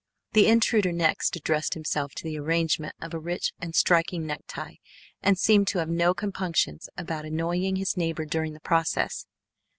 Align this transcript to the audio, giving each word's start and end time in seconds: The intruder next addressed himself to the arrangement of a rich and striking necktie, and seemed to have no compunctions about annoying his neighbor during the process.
The 0.31 0.47
intruder 0.47 0.91
next 0.91 1.35
addressed 1.35 1.75
himself 1.75 2.15
to 2.15 2.23
the 2.23 2.35
arrangement 2.39 2.95
of 2.99 3.13
a 3.13 3.19
rich 3.19 3.53
and 3.59 3.75
striking 3.75 4.25
necktie, 4.25 4.77
and 5.21 5.37
seemed 5.37 5.67
to 5.67 5.77
have 5.77 5.89
no 5.89 6.15
compunctions 6.15 6.89
about 6.97 7.23
annoying 7.23 7.75
his 7.75 7.95
neighbor 7.95 8.25
during 8.25 8.53
the 8.53 8.61
process. 8.61 9.27